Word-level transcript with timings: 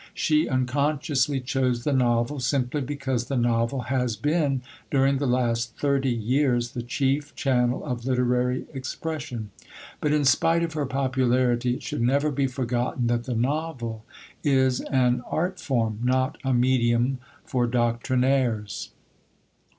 She 0.15 0.49
unconsciously 0.49 1.41
chose 1.41 1.83
the 1.83 1.93
novel 1.93 2.39
simply 2.39 2.81
because 2.81 3.25
the 3.25 3.37
novel 3.37 3.81
has 3.81 4.15
been, 4.17 4.63
during 4.89 5.19
the 5.19 5.27
last 5.27 5.77
thirty 5.77 6.09
years, 6.09 6.71
the 6.71 6.81
chief 6.81 7.35
channel 7.35 7.85
of 7.85 8.03
literary 8.03 8.65
expression. 8.73 9.51
But 9.99 10.11
in 10.11 10.25
spite 10.25 10.63
of 10.63 10.73
her 10.73 10.87
popularity, 10.87 11.75
it 11.75 11.83
should 11.83 12.01
never 12.01 12.31
be 12.31 12.47
forgotten 12.47 13.05
that 13.05 13.25
the 13.25 13.35
novel 13.35 14.03
is 14.43 14.81
an 14.81 15.21
art 15.29 15.59
form, 15.59 15.99
not 16.03 16.39
a 16.43 16.51
medium 16.51 17.19
for 17.45 17.67
doctrinaires. 17.67 18.89